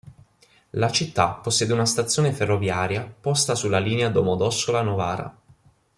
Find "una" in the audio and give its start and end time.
1.73-1.85